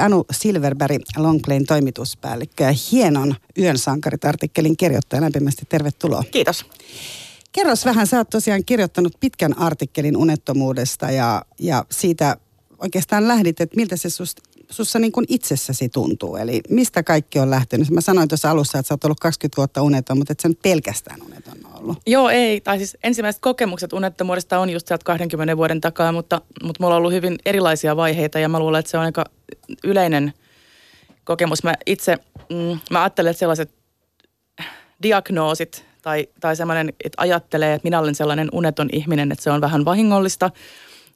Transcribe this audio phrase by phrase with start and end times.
[0.00, 5.22] Anu Silverberg, Longplayn toimituspäällikkö ja hienon Yön sankarit-artikkelin kirjoittaja.
[5.22, 6.24] Lämpimästi tervetuloa.
[6.30, 6.66] Kiitos.
[7.52, 12.36] Kerros vähän, sä oot tosiaan kirjoittanut pitkän artikkelin unettomuudesta ja, ja siitä
[12.78, 14.34] oikeastaan lähdit, että miltä se sus,
[14.70, 16.36] sussa niin kuin itsessäsi tuntuu.
[16.36, 17.90] Eli mistä kaikki on lähtenyt?
[17.90, 20.62] Mä sanoin tuossa alussa, että sä oot ollut 20 vuotta uneton, mutta et sä nyt
[20.62, 21.98] pelkästään uneton ollut.
[22.06, 22.60] Joo, ei.
[22.60, 26.98] Tai siis ensimmäiset kokemukset unettomuudesta on just sieltä 20 vuoden takaa, mutta, mutta mulla on
[26.98, 29.24] ollut hyvin erilaisia vaiheita ja mä luulen, että se on aika
[29.84, 30.32] yleinen
[31.24, 31.64] kokemus.
[31.64, 32.16] Mä itse,
[32.50, 33.74] mm, mä ajattelen, että sellaiset
[35.02, 39.60] diagnoosit tai, tai sellainen, että ajattelee, että minä olen sellainen uneton ihminen, että se on
[39.60, 40.50] vähän vahingollista.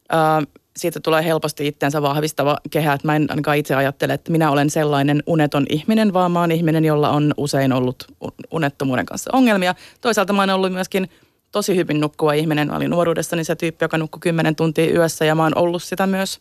[0.08, 0.42] Ää,
[0.76, 4.70] siitä tulee helposti itseensä vahvistava kehä, että mä en ainakaan itse ajattele, että minä olen
[4.70, 8.04] sellainen uneton ihminen, vaan mä oon ihminen, jolla on usein ollut
[8.50, 9.74] unettomuuden kanssa ongelmia.
[10.00, 11.08] Toisaalta mä oon ollut myöskin
[11.52, 12.68] tosi hyvin nukkuva ihminen.
[12.68, 16.06] Mä olin nuoruudessani se tyyppi, joka nukkui 10 tuntia yössä ja mä oon ollut sitä
[16.06, 16.40] myös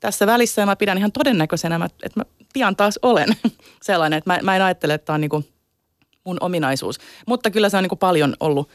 [0.00, 3.28] tässä välissä ja mä pidän ihan todennäköisenä, että mä pian taas olen
[3.82, 5.44] sellainen, että mä, mä en ajattele, että tämä on niin
[6.24, 6.98] mun ominaisuus.
[7.26, 8.68] Mutta kyllä se on niin paljon ollut,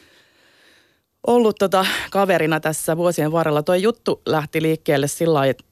[1.26, 3.62] ollut tota kaverina tässä vuosien varrella.
[3.62, 5.64] Tuo juttu lähti liikkeelle sillä lailla, että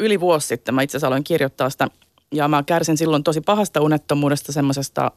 [0.00, 1.88] yli vuosi sitten mä itse asiassa aloin kirjoittaa sitä
[2.34, 5.10] ja mä kärsin silloin tosi pahasta unettomuudesta semmoisesta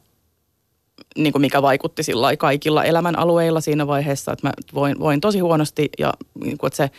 [1.16, 5.38] niin kuin mikä vaikutti sillä kaikilla elämän alueilla siinä vaiheessa, että mä voin, voin tosi
[5.38, 6.90] huonosti ja niin kuin, että se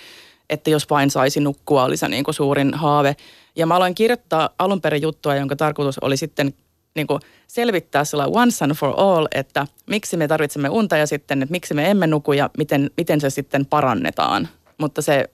[0.49, 3.15] että jos vain saisi nukkua, oli se niin kuin suurin haave.
[3.55, 6.53] Ja mä aloin kirjoittaa alun perin juttua, jonka tarkoitus oli sitten
[6.95, 11.41] niin kuin selvittää sillä once and for all, että miksi me tarvitsemme unta ja sitten,
[11.43, 14.47] että miksi me emme nuku ja miten, miten se sitten parannetaan.
[14.77, 15.29] Mutta se,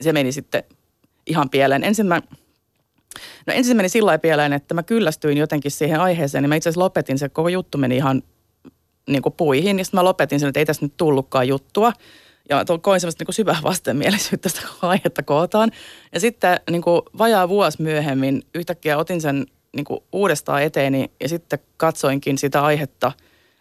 [0.00, 0.64] se meni sitten
[1.26, 1.84] ihan pieleen.
[1.84, 2.22] Ensin mä,
[3.46, 6.84] no ensin meni sillä pieleen, että mä kyllästyin jotenkin siihen aiheeseen, niin mä itse asiassa
[6.84, 8.22] lopetin, se koko juttu meni ihan
[9.08, 11.92] niin kuin puihin, ja sitten mä lopetin sen, että ei tässä nyt tullutkaan juttua.
[12.50, 15.70] Ja koin semmoista niin syvää vastenmielisyyttä sitä aihetta kootaan.
[16.14, 21.28] Ja sitten niin kuin vajaa vuosi myöhemmin yhtäkkiä otin sen niin kuin uudestaan eteeni ja
[21.28, 23.12] sitten katsoinkin sitä aihetta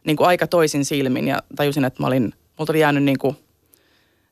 [0.03, 3.35] niin kuin aika toisin silmin ja tajusin, että mä olin, multa oli jäänyt niin kuin,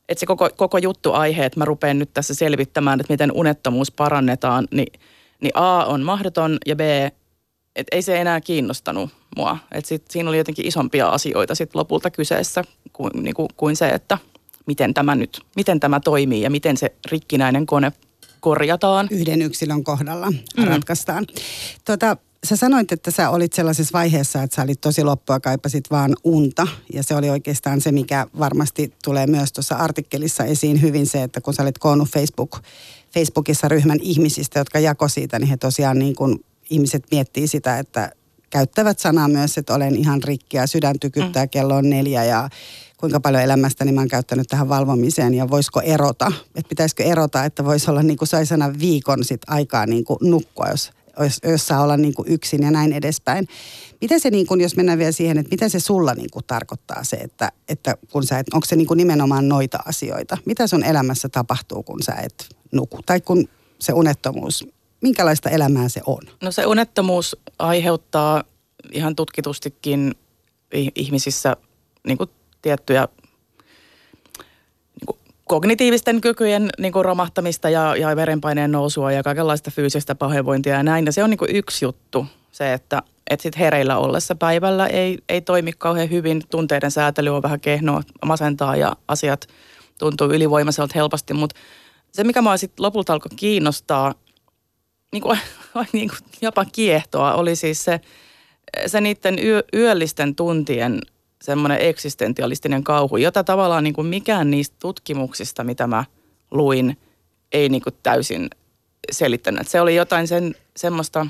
[0.08, 3.92] että se koko, koko juttu aihe, että mä rupean nyt tässä selvittämään, että miten unettomuus
[3.92, 5.00] parannetaan, niin,
[5.40, 6.80] niin A on mahdoton ja B,
[7.76, 9.58] että ei se enää kiinnostanut mua.
[9.72, 14.18] Että siinä oli jotenkin isompia asioita sit lopulta kyseessä kuin, niin kuin, kuin se, että–
[14.68, 17.92] miten tämä nyt, miten tämä toimii ja miten se rikkinäinen kone
[18.40, 19.08] korjataan.
[19.10, 20.64] Yhden yksilön kohdalla mm.
[20.64, 21.26] ratkaistaan.
[21.84, 26.16] Tuota, sä sanoit, että sä olit sellaisessa vaiheessa, että sä olit tosi loppua, kaipasit vaan
[26.24, 26.66] unta.
[26.92, 31.40] Ja se oli oikeastaan se, mikä varmasti tulee myös tuossa artikkelissa esiin hyvin se, että
[31.40, 32.60] kun sä olit koonnut Facebook,
[33.14, 38.12] Facebookissa ryhmän ihmisistä, jotka jako siitä, niin he tosiaan niin kuin ihmiset miettii sitä, että
[38.50, 41.50] käyttävät sanaa myös, että olen ihan rikki ja sydän tykyttää, mm.
[41.50, 42.48] kello on neljä ja
[42.98, 47.64] kuinka paljon elämästäni mä oon käyttänyt tähän valvomiseen ja voisiko erota, että pitäisikö erota, että
[47.64, 51.82] voisi olla niin kuin saisana viikon sit aikaa niin kuin nukkua, jos, jos, jos saa
[51.82, 53.48] olla niin kuin yksin ja näin edespäin.
[54.00, 57.04] Miten se, niin kuin, jos mennään vielä siihen, että mitä se sulla niin kuin tarkoittaa
[57.04, 60.38] se, että, että kun sä et, onko se niin kuin nimenomaan noita asioita?
[60.44, 63.00] Mitä sun elämässä tapahtuu, kun sä et nuku?
[63.06, 63.48] Tai kun
[63.78, 64.66] se unettomuus,
[65.00, 66.22] minkälaista elämää se on?
[66.42, 68.44] No se unettomuus aiheuttaa
[68.92, 70.14] ihan tutkitustikin
[70.94, 71.56] ihmisissä
[72.06, 72.30] niin kuin
[72.62, 73.08] tiettyjä
[75.00, 80.74] niin kuin kognitiivisten kykyjen niin kuin romahtamista ja, ja verenpaineen nousua ja kaikenlaista fyysistä pahoinvointia
[80.74, 81.06] ja näin.
[81.06, 85.18] Ja se on niin kuin yksi juttu, se, että et sit hereillä ollessa päivällä ei,
[85.28, 86.42] ei toimi kauhean hyvin.
[86.50, 89.46] Tunteiden säätely on vähän kehnoa, masentaa ja asiat
[89.98, 91.34] tuntuu ylivoimaiselta helposti.
[91.34, 91.56] Mutta
[92.12, 94.14] se, mikä mua sitten lopulta alkoi kiinnostaa,
[95.12, 95.38] niin kuin,
[95.92, 98.00] niin kuin jopa kiehtoa, oli siis se,
[98.86, 101.00] se niiden yö, yöllisten tuntien–
[101.42, 106.04] semmoinen eksistentialistinen kauhu, jota tavallaan niin kuin mikään niistä tutkimuksista, mitä mä
[106.50, 106.98] luin,
[107.52, 108.50] ei niin kuin täysin
[109.10, 109.68] selittänyt.
[109.68, 111.26] Se oli jotain sen, semmoista,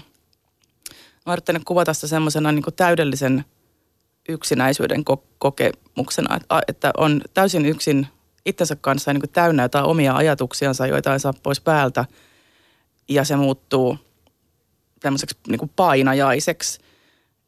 [1.26, 3.44] mä yrittänyt kuvata sitä semmoisena niin täydellisen
[4.28, 8.06] yksinäisyyden ko- kokemuksena, että, että on täysin yksin
[8.46, 12.04] itsensä kanssa niin kuin täynnä jotain omia ajatuksiansa, joita ei saa pois päältä,
[13.08, 13.98] ja se muuttuu
[15.00, 16.80] tämmöiseksi niin kuin painajaiseksi.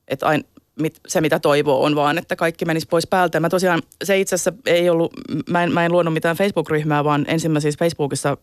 [0.08, 0.44] Että aina,
[0.80, 3.40] mit, se, mitä toivoo, on vaan, että kaikki menisi pois päältä.
[3.40, 5.12] Mä tosiaan, se itse asiassa ei ollut,
[5.50, 8.36] mä en, mä en luonut mitään Facebook-ryhmää, vaan mä siis Facebookissa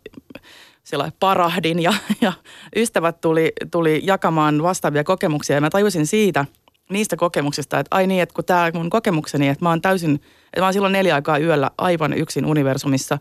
[0.83, 2.33] sillä parahdin ja, ja
[2.75, 6.45] ystävät tuli, tuli jakamaan vastaavia kokemuksia ja mä tajusin siitä,
[6.89, 10.59] niistä kokemuksista, että ai niin, että kun tämä mun kokemukseni, että mä oon täysin, että
[10.59, 13.17] mä oon silloin neljä aikaa yöllä aivan yksin universumissa,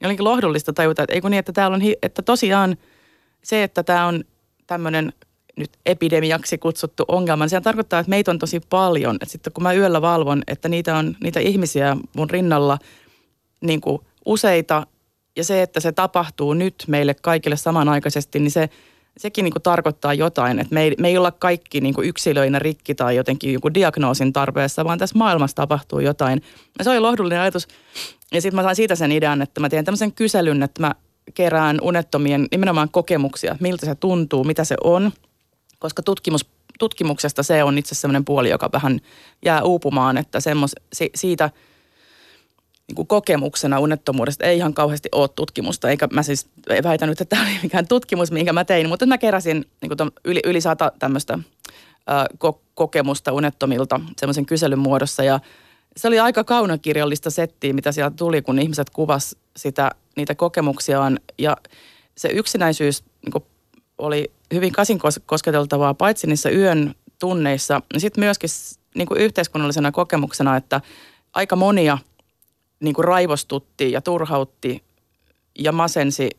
[0.00, 2.76] niin olinkin lohdullista tajuta, että ei kun niin, että täällä on, että tosiaan
[3.42, 4.24] se, että tämä on
[4.66, 5.12] tämmöinen
[5.60, 9.14] nyt epidemiaksi kutsuttu ongelma, niin sehän tarkoittaa, että meitä on tosi paljon.
[9.14, 12.78] Että sitten kun mä yöllä valvon, että niitä on niitä ihmisiä mun rinnalla
[13.60, 14.86] niin kuin useita,
[15.36, 18.68] ja se, että se tapahtuu nyt meille kaikille samanaikaisesti, niin se,
[19.16, 22.58] sekin niin kuin tarkoittaa jotain, että me ei, me ei olla kaikki niin kuin yksilöinä
[22.58, 26.42] rikki tai jotenkin joku diagnoosin tarpeessa, vaan tässä maailmassa tapahtuu jotain.
[26.78, 27.68] Ja se oli lohdullinen ajatus.
[28.32, 30.94] Ja sitten mä sain siitä sen idean, että mä teen tämmöisen kyselyn, että mä
[31.34, 35.12] kerään unettomien nimenomaan kokemuksia, miltä se tuntuu, mitä se on,
[35.80, 36.46] koska tutkimus,
[36.78, 39.00] tutkimuksesta se on itse semmoinen puoli, joka vähän
[39.44, 41.50] jää uupumaan, että semmos, si, siitä–
[42.90, 46.48] niin kuin kokemuksena unettomuudesta ei ihan kauheasti ole tutkimusta, eikä mä siis
[46.82, 50.40] väitänyt, että tämä oli mikään tutkimus, minkä mä tein, mutta mä keräsin niin kuin yli,
[50.44, 51.38] yli sata tämmöistä
[52.44, 55.24] ö, kokemusta unettomilta semmoisen kyselyn muodossa.
[55.24, 55.40] Ja
[55.96, 61.20] se oli aika kaunokirjallista settiä, mitä sieltä tuli, kun ihmiset kuvas sitä, niitä kokemuksiaan.
[61.38, 61.56] Ja
[62.16, 63.44] se yksinäisyys niin
[64.00, 68.50] oli hyvin kasin kosketeltavaa paitsi niissä yön tunneissa, niin sitten myöskin
[68.94, 70.80] niin kuin yhteiskunnallisena kokemuksena, että
[71.34, 71.98] aika monia–
[72.80, 74.82] niin kuin raivostutti ja turhautti
[75.58, 76.30] ja masensi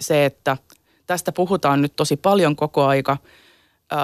[0.00, 0.56] se, että
[1.06, 3.16] tästä puhutaan nyt tosi paljon koko aika.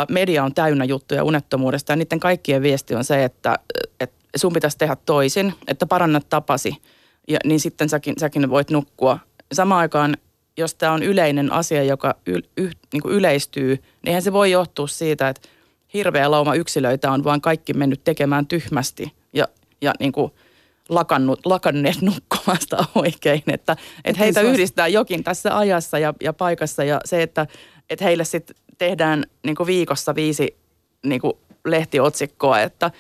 [0.08, 3.58] Media on täynnä juttuja unettomuudesta ja niiden kaikkien viesti on se, että,
[4.00, 6.76] että sun pitäisi tehdä toisin, että paranna tapasi
[7.28, 9.18] ja niin sitten säkin, säkin voit nukkua.
[9.52, 10.16] Samaan aikaan,
[10.56, 14.50] jos tämä on yleinen asia, joka y, y, niin kuin yleistyy, niin eihän se voi
[14.50, 15.48] johtua siitä, että
[15.94, 19.48] hirveä lauma yksilöitä on vaan kaikki mennyt tekemään tyhmästi ja,
[19.80, 20.32] ja niin kuin–
[20.90, 23.42] lakannut, lakanneet nukkumasta oikein.
[23.46, 27.46] Että, että heitä yhdistää jokin tässä ajassa ja, ja paikassa ja se, että,
[27.90, 30.56] että heille sitten tehdään niin viikossa viisi
[31.02, 31.20] niin
[31.64, 32.90] lehtiotsikkoa, että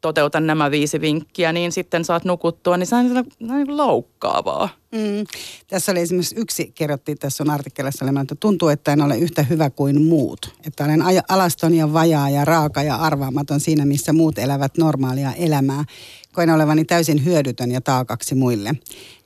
[0.00, 4.68] toteuta nämä viisi vinkkiä, niin sitten saat nukuttua, niin se on niin loukkaavaa.
[4.92, 5.26] Mm.
[5.68, 9.70] Tässä oli esimerkiksi yksi, kerrottiin tässä on artikkelissa, että tuntuu, että en ole yhtä hyvä
[9.70, 10.54] kuin muut.
[10.66, 15.84] Että olen alaston ja vajaa ja raaka ja arvaamaton siinä, missä muut elävät normaalia elämää.
[16.32, 18.74] Koen olevani täysin hyödytön ja taakaksi muille.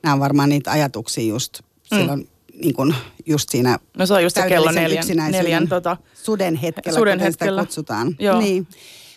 [0.03, 1.59] Nämä on varmaan niitä ajatuksia just
[1.91, 1.97] mm.
[1.97, 2.29] silloin
[2.61, 2.95] niin kuin
[3.25, 7.61] just siinä No se on just se kello neljän, neljän tota, suden hetkellä, suden hetkellä.
[7.61, 8.15] sitä kutsutaan.
[8.19, 8.39] Joo.
[8.39, 8.67] Niin.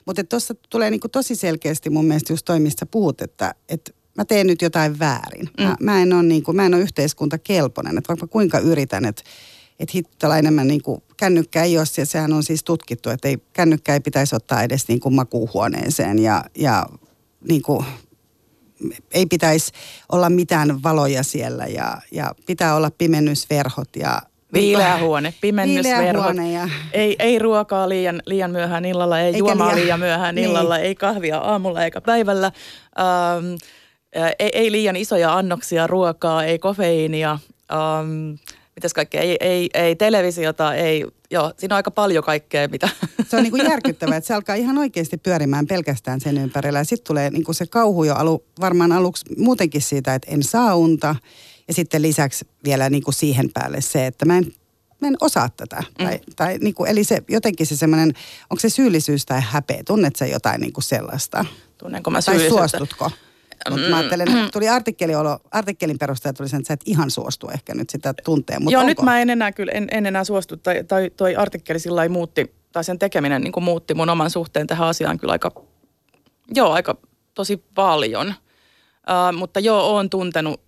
[0.08, 4.24] Mutta tuossa tulee niinku tosi selkeästi mun mielestä just toi, mistä puhut, että, että mä
[4.24, 5.48] teen nyt jotain väärin.
[5.58, 5.64] Mm.
[5.64, 9.22] Mä, mä, en ole niinku, mä en ole yhteiskuntakelpoinen, että vaikka kuinka yritän, että
[9.78, 13.38] että hittola enemmän niin kuin, kännykkä ei ole, ja sehän on siis tutkittu, että ei,
[13.52, 16.86] kännykkä ei pitäisi ottaa edes niin kuin makuuhuoneeseen ja, ja
[17.48, 17.84] niin kuin,
[19.10, 19.72] ei pitäisi
[20.12, 24.22] olla mitään valoja siellä ja, ja pitää olla pimennysverhot ja
[24.52, 26.36] Viileä huone, pimennysverhot.
[26.52, 26.68] Ja...
[26.92, 30.48] Ei, ei ruokaa liian, liian myöhään illalla, ei Eikä juomaa liian, liian myöhään niin.
[30.48, 32.52] illalla, ei kahvia aamulla eikä päivällä.
[32.98, 33.54] Ähm,
[34.38, 37.38] ei, ei liian isoja annoksia ruokaa, ei kofeiinia.
[37.72, 38.30] Ähm,
[38.76, 42.88] mitäs kaikkea, ei, ei, ei televisiota, ei, joo, siinä on aika paljon kaikkea, mitä.
[43.28, 46.78] Se on niin kuin järkyttävää, että se alkaa ihan oikeasti pyörimään pelkästään sen ympärillä.
[46.78, 50.42] Ja sitten tulee niin kuin se kauhu jo alu, varmaan aluksi muutenkin siitä, että en
[50.42, 51.16] saa unta.
[51.68, 54.52] Ja sitten lisäksi vielä niin kuin siihen päälle se, että mä en,
[55.00, 55.82] mä en osaa tätä.
[55.98, 56.04] Mm.
[56.04, 58.12] Tai, tai niin kuin, eli se jotenkin se semmoinen,
[58.50, 59.82] onko se syyllisyys tai häpeä?
[59.86, 61.44] Tunnet sä jotain niin kuin sellaista?
[61.78, 63.10] Tunnenko mä Tai suostutko?
[63.70, 67.48] Mutta mä ajattelen, että tuli artikkeliolo, artikkelin perusteella tuli sen, että sä et ihan suostu
[67.48, 68.60] ehkä nyt sitä tuntea.
[68.60, 68.88] Mutta Joo, onko?
[68.88, 70.56] nyt mä en enää kyllä, en, en enää suostu.
[70.56, 74.66] Tai, tai toi artikkeli sillä muutti, tai sen tekeminen niin kuin muutti mun oman suhteen
[74.66, 75.50] tähän asiaan kyllä aika,
[76.54, 76.96] joo, aika
[77.34, 78.28] tosi paljon.
[78.28, 80.67] Uh, mutta joo, oon tuntenut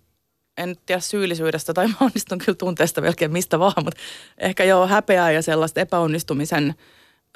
[0.63, 3.99] en tiedä syyllisyydestä tai mä onnistun kyllä tunteesta melkein mistä vaan, mutta
[4.37, 6.75] ehkä joo häpeää ja sellaista epäonnistumisen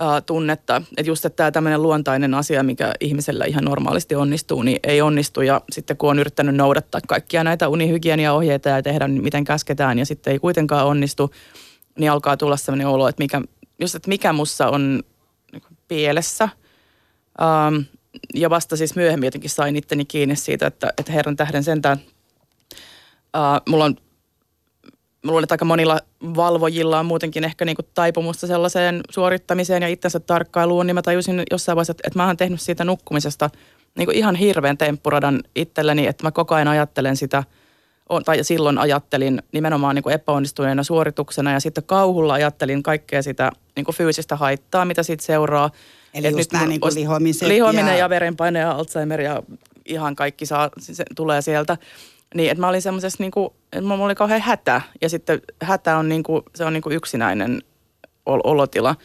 [0.01, 0.81] äh, tunnetta.
[0.97, 5.41] Että just, että tämä tämmöinen luontainen asia, mikä ihmisellä ihan normaalisti onnistuu, niin ei onnistu.
[5.41, 10.33] Ja sitten kun on yrittänyt noudattaa kaikkia näitä unihygieniaohjeita ja tehdä miten käsketään ja sitten
[10.33, 11.31] ei kuitenkaan onnistu,
[11.99, 13.41] niin alkaa tulla sellainen olo, että mikä,
[13.79, 15.03] just, että mikä mussa on
[15.51, 16.49] niinku pielessä.
[17.41, 17.75] Ähm,
[18.33, 21.99] ja vasta siis myöhemmin jotenkin sain itteni kiinni siitä, että, että herran tähden sentään–
[23.35, 23.95] Uh, mulla on
[25.25, 25.99] Mä luulen, että aika monilla
[26.35, 31.75] valvojilla on muutenkin ehkä niinku taipumusta sellaiseen suorittamiseen ja itsensä tarkkailuun, niin mä tajusin jossain
[31.75, 33.49] vaiheessa, että, että mä oon tehnyt siitä nukkumisesta
[33.97, 37.43] niinku ihan hirveän temppuradan itselleni, että mä koko ajan ajattelen sitä,
[38.25, 44.35] tai silloin ajattelin nimenomaan niinku epäonnistuneena suorituksena ja sitten kauhulla ajattelin kaikkea sitä niinku fyysistä
[44.35, 45.69] haittaa, mitä siitä seuraa.
[46.13, 47.97] Eli just nyt niin kuin lihomiset Lihominen ja...
[47.97, 49.43] ja verenpaine ja Alzheimer ja
[49.85, 51.77] ihan kaikki saa, se tulee sieltä.
[52.35, 54.81] Niin, että mä olin semmoisessa niin kuin, että mulla oli kauhean hätä.
[55.01, 57.61] Ja sitten hätä on niin kuin, se on niin kuin yksinäinen
[58.25, 58.95] ol- olotila.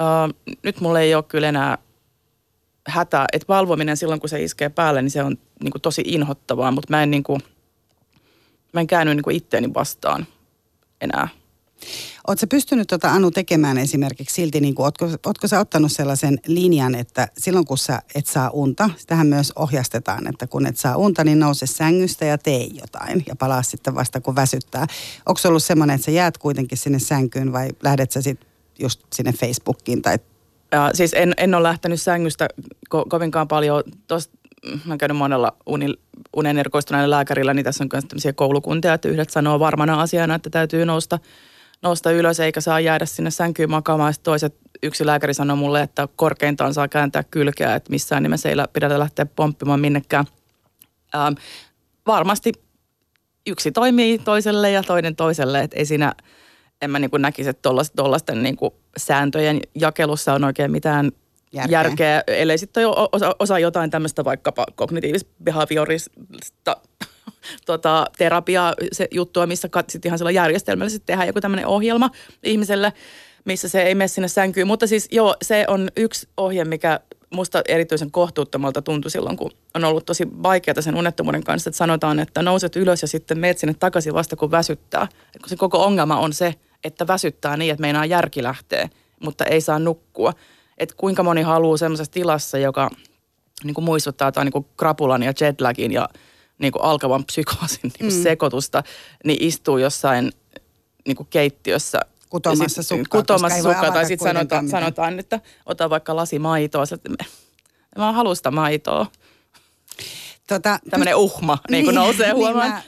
[0.00, 1.78] Uh, nyt mulla ei ole kyllä enää
[2.86, 6.70] hätä, että valvominen silloin kun se iskee päälle, niin se on niin kuin tosi inhottavaa,
[6.70, 7.40] mutta mä en niin kuin,
[8.72, 10.26] mä en käänny niin kuin itteeni vastaan
[11.00, 11.28] enää.
[12.26, 16.94] Oletko pystynyt tota Anu tekemään esimerkiksi silti, niin kuin, ootko, ootko sä ottanut sellaisen linjan,
[16.94, 21.24] että silloin kun sä et saa unta, sitähän myös ohjastetaan, että kun et saa unta,
[21.24, 24.86] niin nouse sängystä ja tee jotain ja palaa sitten vasta kun väsyttää.
[25.26, 28.48] Onko se ollut semmoinen, että sä jäät kuitenkin sinne sänkyyn vai lähdet sä sitten
[28.78, 30.18] just sinne Facebookiin tai
[30.72, 32.48] ja siis en, en ole lähtenyt sängystä
[32.94, 33.82] ko- kovinkaan paljon.
[34.06, 34.38] Tosta,
[34.84, 35.86] mä oon käynyt monella uni,
[36.36, 40.50] unen erikoistuneella lääkärillä, niin tässä on myös tämmöisiä koulukuntia, että yhdet sanoo varmana asiana, että
[40.50, 41.18] täytyy nousta,
[41.84, 44.12] nousta ylös eikä saa jäädä sinne sänkyyn makaamaan.
[44.12, 48.56] Sitten toiset, yksi lääkäri sanoi mulle, että korkeintaan saa kääntää kylkeä, että missään nimessä ei
[48.72, 50.24] pidä lähteä pomppimaan minnekään.
[51.14, 51.34] Ähm,
[52.06, 52.52] varmasti
[53.46, 56.14] yksi toimii toiselle ja toinen toiselle, että ei siinä,
[56.82, 58.56] en mä niin näkisi, että tuollaisten niin
[58.96, 61.12] sääntöjen jakelussa on oikein mitään
[61.52, 66.76] järkeä, järkeä ellei sitten osa, osa jotain tämmöistä vaikkapa kognitiivis-behaviorista
[67.66, 72.10] tota, terapiaa, se juttua, missä sitten ihan sillä järjestelmällisesti tehdään joku tämmöinen ohjelma
[72.42, 72.92] ihmiselle,
[73.44, 74.66] missä se ei mene sinne sänkyyn.
[74.66, 79.84] Mutta siis joo, se on yksi ohje, mikä musta erityisen kohtuuttomalta tuntui silloin, kun on
[79.84, 83.74] ollut tosi vaikeaa sen unettomuuden kanssa, että sanotaan, että nouset ylös ja sitten meet sinne
[83.74, 85.08] takaisin vasta kun väsyttää.
[85.34, 89.44] Et kun se koko ongelma on se, että väsyttää niin, että meinaa järki lähtee, mutta
[89.44, 90.32] ei saa nukkua.
[90.78, 92.90] Että kuinka moni haluaa semmoisessa tilassa, joka
[93.64, 96.08] niin kuin muistuttaa tai niin kuin krapulan ja jetlagin ja
[96.58, 98.22] niin kuin alkavan psykoosin niin kuin mm.
[98.22, 98.82] sekoitusta,
[99.24, 100.32] niin istuu jossain
[101.06, 103.20] niin kuin keittiössä kutomassa sukkaa.
[103.20, 106.86] Kutomassa sukkaa, tai sitten sanotaan, sanotaan, että ota vaikka lasi maitoa.
[106.86, 107.16] Sitten,
[107.98, 109.06] mä haluan sitä maitoa.
[110.46, 112.72] Tota, Tämmöinen uhma niin, niin nousee huomaan.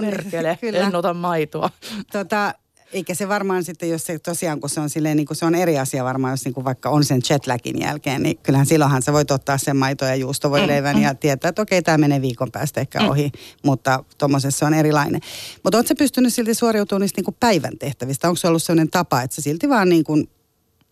[0.00, 1.70] Niin Perkele, en ota maitoa.
[2.12, 2.54] Tota,
[2.92, 5.54] eikä se varmaan sitten, jos se tosiaan, kun se on silleen, niin kuin se on
[5.54, 9.12] eri asia varmaan, jos niin kuin vaikka on sen jetlagin jälkeen, niin kyllähän silloinhan sä
[9.12, 11.18] voit ottaa sen maito- ja juustovoileivän mm, ja mm.
[11.18, 13.08] tietää, että okei, tämä menee viikon päästä ehkä mm.
[13.08, 13.32] ohi,
[13.64, 15.20] mutta tuommoisessa on erilainen.
[15.62, 18.28] Mutta ootko pystynyt silti suoriutumaan niistä niin kuin päivän tehtävistä?
[18.28, 20.28] Onko se ollut sellainen tapa, että sä silti vaan niin kuin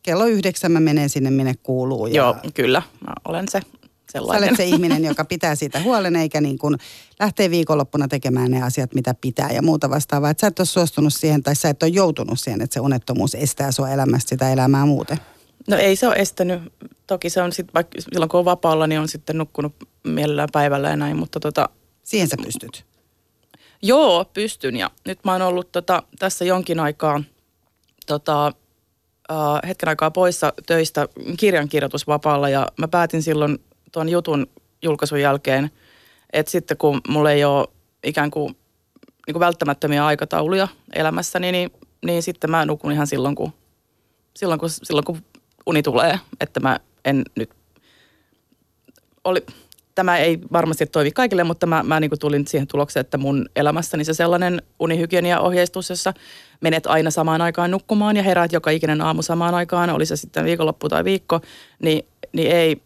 [0.02, 2.06] kello yhdeksän mä menen sinne, minne kuuluu?
[2.06, 2.14] Ja...
[2.14, 3.60] Joo, kyllä, mä olen se
[4.10, 4.48] sellainen.
[4.48, 6.76] Sä olet se ihminen, joka pitää siitä huolen, eikä niin kuin
[7.20, 10.30] lähtee viikonloppuna tekemään ne asiat, mitä pitää ja muuta vastaavaa.
[10.30, 13.34] Että sä et ole suostunut siihen tai sä et ole joutunut siihen, että se unettomuus
[13.34, 15.18] estää sua elämästä sitä elämää muuten.
[15.68, 16.62] No ei se ole estänyt.
[17.06, 19.74] Toki se on sitten, vaikka silloin kun on vapaalla, niin on sitten nukkunut
[20.04, 21.68] mielellään päivällä ja näin, mutta tota...
[22.04, 22.84] Siihen sä pystyt?
[23.82, 27.22] Joo, pystyn ja nyt mä oon ollut tota, tässä jonkin aikaa
[28.06, 28.52] tota,
[29.30, 33.58] uh, hetken aikaa poissa töistä kirjankirjoitusvapaalla ja mä päätin silloin
[33.92, 34.46] tuon jutun
[34.82, 35.70] julkaisun jälkeen,
[36.32, 37.68] että sitten kun mulla ei ole
[38.04, 38.56] ikään kuin,
[39.26, 41.70] niin kuin välttämättömiä aikatauluja elämässäni, niin,
[42.04, 43.52] niin sitten mä nukun ihan silloin kun,
[44.36, 45.22] silloin, kun, silloin, kun
[45.66, 46.20] uni tulee.
[46.40, 47.50] Että mä en nyt,
[49.24, 49.46] oli,
[49.94, 54.04] tämä ei varmasti toimi kaikille, mutta mä, mä niin tulin siihen tulokseen, että mun elämässäni
[54.04, 56.14] se sellainen unihygienia-ohjeistus, jossa
[56.60, 60.44] menet aina samaan aikaan nukkumaan ja heräät joka ikinen aamu samaan aikaan, oli se sitten
[60.44, 61.40] viikonloppu tai viikko,
[61.82, 62.82] niin, niin ei,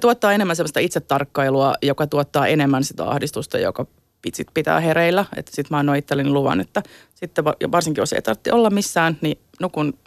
[0.00, 3.86] tuottaa enemmän sellaista itsetarkkailua, joka tuottaa enemmän sitä ahdistusta, joka
[4.22, 5.24] pitsit pitää hereillä.
[5.36, 6.82] Että sitten mä annoin itselleni luvan, että
[7.14, 9.98] sitten varsinkin jos ei tarvitse olla missään, niin nukun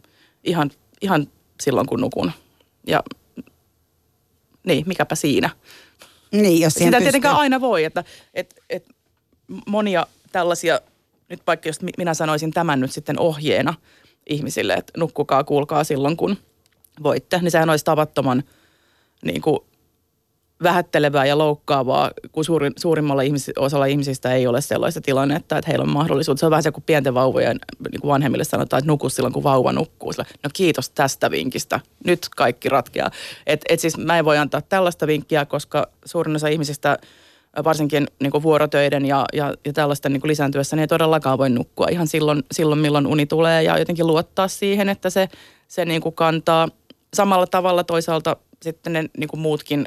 [0.43, 1.27] ihan, ihan
[1.61, 2.31] silloin kun nukun.
[2.87, 3.03] Ja
[4.63, 5.49] niin, mikäpä siinä.
[6.31, 8.03] Niin, jos Sitä tietenkään aina voi, että
[8.33, 8.85] et, et
[9.67, 10.79] monia tällaisia,
[11.29, 13.73] nyt vaikka jos minä sanoisin tämän nyt sitten ohjeena
[14.29, 16.37] ihmisille, että nukkukaa, kuulkaa silloin kun
[17.03, 18.43] voitte, niin sehän olisi tavattoman
[19.25, 19.59] niin kuin
[20.63, 25.83] vähättelevää ja loukkaavaa, kun suurin, suurimmalla ihmis, osalla ihmisistä ei ole sellaista tilannetta, että heillä
[25.83, 26.39] on mahdollisuus.
[26.39, 27.59] Se on vähän se, kun pienten vauvojen
[27.91, 30.13] niin kuin vanhemmille sanotaan, että nuku silloin, kun vauva nukkuu.
[30.13, 31.79] Sillä, no kiitos tästä vinkistä.
[32.05, 33.11] Nyt kaikki ratkeaa.
[33.47, 36.97] Et, et siis mä en voi antaa tällaista vinkkiä, koska suurin osa ihmisistä
[37.63, 41.49] varsinkin niin kuin vuorotöiden ja, ja, ja tällaisten niin kuin lisääntyessä, niin ei todellakaan voi
[41.49, 45.29] nukkua ihan silloin, silloin, milloin uni tulee ja jotenkin luottaa siihen, että se,
[45.67, 46.67] se niin kuin kantaa
[47.13, 49.85] samalla tavalla toisaalta sitten ne niin kuin muutkin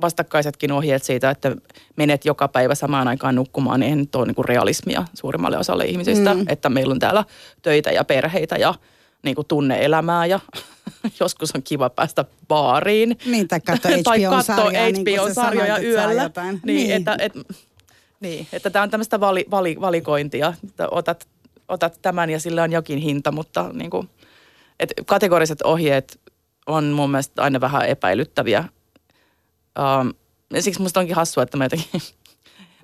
[0.00, 1.56] vastakkaisetkin ohjeet siitä, että
[1.96, 5.84] menet joka päivä samaan aikaan nukkumaan, niin ei nyt ole niin kuin realismia suurimmalle osalle
[5.84, 6.34] ihmisistä.
[6.34, 6.44] Mm.
[6.48, 7.24] Että meillä on täällä
[7.62, 8.74] töitä ja perheitä ja
[9.22, 10.40] niin kuin tunne-elämää ja
[11.20, 13.18] joskus on kiva päästä baariin.
[13.26, 16.30] Niin, tai katsoa HBO-sarjoja, HBO sarjoja niin yöllä.
[16.36, 16.90] Niin, niin.
[16.90, 17.32] Että, et,
[18.20, 20.54] niin, että tämä on tämmöistä vali, vali, valikointia.
[20.68, 21.28] Että otat,
[21.68, 24.08] otat tämän ja sillä on jokin hinta, mutta niin kuin,
[24.80, 26.20] et kategoriset ohjeet
[26.66, 28.64] on mun mielestä aina vähän epäilyttäviä
[29.76, 30.14] Um,
[30.60, 31.88] siksi musta onkin hassua, että mä jotenkin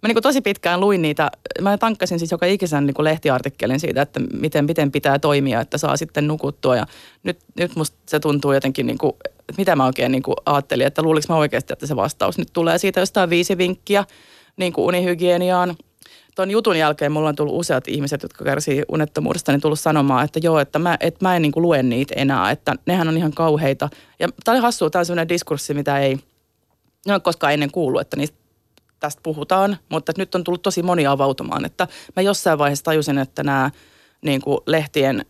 [0.02, 4.20] mä niin tosi pitkään luin niitä, mä tankkasin siis joka ikisen niin lehtiartikkelin siitä, että
[4.20, 6.76] miten, miten pitää toimia, että saa sitten nukuttua.
[6.76, 6.86] Ja
[7.22, 10.86] nyt, nyt musta se tuntuu jotenkin, niin kuin, että mitä mä oikein niin kuin ajattelin,
[10.86, 14.04] että luuliko mä oikeasti, että se vastaus nyt tulee siitä jostain viisi vinkkiä
[14.56, 15.76] niin kuin unihygieniaan.
[16.36, 20.40] Tuon jutun jälkeen mulla on tullut useat ihmiset, jotka kärsii unettomuudesta, niin tullut sanomaan, että
[20.42, 23.32] joo, että mä, että mä en niin kuin lue niitä enää, että nehän on ihan
[23.32, 23.88] kauheita.
[24.18, 26.18] Ja tämä oli hassua, tämä on sellainen diskurssi, mitä ei,
[27.06, 28.36] ne on koskaan ennen kuullut, että niistä
[29.00, 33.42] tästä puhutaan, mutta nyt on tullut tosi moni avautumaan, että mä jossain vaiheessa tajusin, että
[33.42, 33.70] nämä
[34.22, 35.24] niin kuin lehtien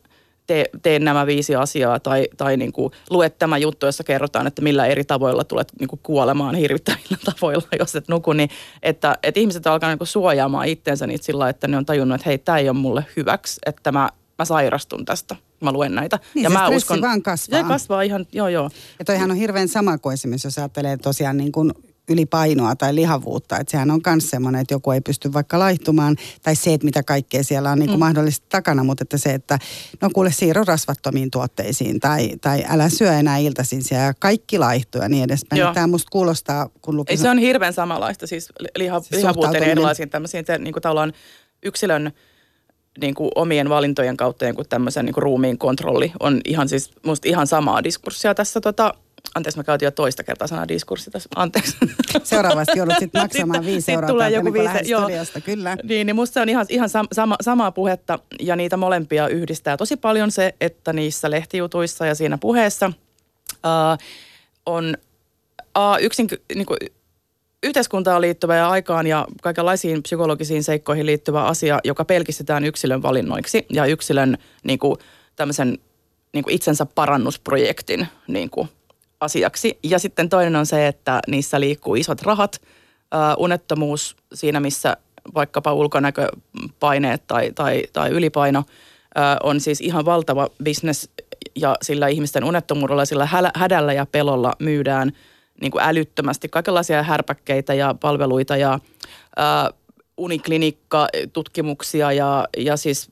[0.46, 4.62] tee, tee nämä viisi asiaa tai, tai niin kuin, lue tämä juttu, jossa kerrotaan, että
[4.62, 8.50] millä eri tavoilla tulet niin kuin kuolemaan hirvittävillä tavoilla, jos et nuku, niin
[8.82, 12.28] että, että ihmiset alkaa niin kuin suojaamaan itseensä niitä sillä, että ne on tajunnut, että
[12.28, 14.08] hei, tämä ei ole mulle hyväksi, että mä,
[14.38, 16.18] mä sairastun tästä mä luen näitä.
[16.34, 17.62] Niin, ja se mä uskon, vaan kasvaa.
[17.62, 18.70] Se kasvaa ihan, joo joo.
[18.98, 21.72] Ja toihan on hirveän sama kuin esimerkiksi, jos ajattelee tosiaan niin kuin
[22.08, 23.58] ylipainoa tai lihavuutta.
[23.58, 26.16] Että sehän on myös semmoinen, että joku ei pysty vaikka laihtumaan.
[26.42, 28.04] Tai se, että mitä kaikkea siellä on niin kuin mm.
[28.04, 28.84] mahdollisesti takana.
[28.84, 29.58] Mutta että se, että
[30.00, 32.00] no kuule siirro rasvattomiin tuotteisiin.
[32.00, 34.04] Tai, tai älä syö enää iltaisin siellä.
[34.04, 35.60] Ja kaikki laihtuu ja niin edespäin.
[35.60, 35.74] Joo.
[35.74, 37.12] Tämä musta kuulostaa, kun luki...
[37.12, 38.26] Ei se on hirveän samanlaista.
[38.26, 41.12] Siis liha, siis lihavuuteen erilaisiin tämmöisiin, että niin kuin tavallaan
[41.62, 42.12] yksilön
[43.00, 46.90] niin kuin omien valintojen kautta niin kuin tämmöisen niin kuin ruumiin kontrolli on ihan siis
[47.06, 48.94] musta ihan samaa diskurssia tässä tota,
[49.34, 51.28] Anteeksi, mä käytin jo toista kertaa sanaa diskurssi tässä.
[51.36, 51.76] Anteeksi.
[52.24, 55.08] Seuraavasti joudut sitten maksamaan viisi euroa tulee joku viisi, joo.
[55.44, 55.76] kyllä.
[55.82, 59.96] Niin, niin musta se on ihan, ihan sama, samaa puhetta ja niitä molempia yhdistää tosi
[59.96, 62.92] paljon se, että niissä lehtijutuissa ja siinä puheessa
[63.50, 63.98] uh,
[64.66, 64.96] on
[65.78, 66.78] uh, yksin, niin kuin,
[67.62, 73.86] yhteiskuntaan liittyvä ja aikaan ja kaikenlaisiin psykologisiin seikkoihin liittyvä asia, joka pelkistetään yksilön valinnoiksi ja
[73.86, 74.96] yksilön niin kuin,
[75.36, 75.78] tämmöisen
[76.32, 78.68] niin kuin itsensä parannusprojektin niin kuin,
[79.22, 79.78] asiaksi.
[79.82, 84.96] Ja sitten toinen on se, että niissä liikkuu isot rahat, uh, unettomuus siinä, missä
[85.34, 91.10] vaikkapa ulkonäköpaineet tai, tai, tai ylipaino uh, on siis ihan valtava bisnes
[91.54, 95.12] ja sillä ihmisten unettomuudella, sillä hädällä ja pelolla myydään
[95.60, 99.78] niin kuin älyttömästi kaikenlaisia härpäkkeitä ja palveluita ja uh,
[100.16, 103.10] uniklinikka, tutkimuksia ja, ja siis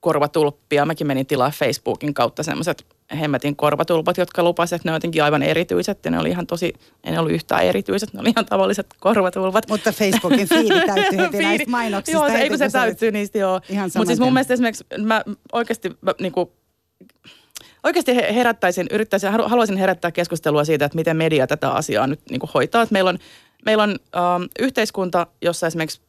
[0.00, 0.86] korvatulppia.
[0.86, 2.86] Mäkin menin tilaa Facebookin kautta semmoiset
[3.20, 6.04] hemmetin korvatulpat, jotka lupasivat, että ne on jotenkin aivan erityiset.
[6.04, 6.74] Ja ne oli ihan tosi,
[7.04, 9.68] ei ne ollut yhtään erityiset, ne oli ihan tavalliset korvatulpat.
[9.68, 12.20] Mutta Facebookin feedi täytyy heti näistä mainoksista.
[12.20, 13.60] Joo, se, ei kun se täyttyy niistä, joo.
[13.82, 16.50] Mutta siis mun mielestä esimerkiksi mä oikeasti mä, niin kuin,
[17.82, 22.50] oikeasti herättäisin, yrittäisin, haluaisin herättää keskustelua siitä, että miten media tätä asiaa nyt niin kuin
[22.54, 22.82] hoitaa.
[22.82, 23.18] Että meillä on,
[23.64, 26.00] meillä on ähm, yhteiskunta, jossa esimerkiksi